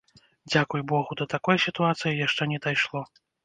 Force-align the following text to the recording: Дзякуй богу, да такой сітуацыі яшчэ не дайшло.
Дзякуй 0.51 0.81
богу, 0.93 1.11
да 1.21 1.29
такой 1.35 1.61
сітуацыі 1.67 2.17
яшчэ 2.25 2.51
не 2.55 2.59
дайшло. 2.69 3.09